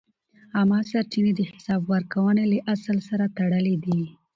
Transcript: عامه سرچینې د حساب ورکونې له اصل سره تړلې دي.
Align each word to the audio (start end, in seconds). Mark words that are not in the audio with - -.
عامه 0.55 0.79
سرچینې 0.89 1.31
د 1.35 1.41
حساب 1.51 1.81
ورکونې 1.93 2.45
له 2.51 2.57
اصل 2.73 2.97
سره 3.09 3.25
تړلې 3.37 3.75
دي. 3.85 4.01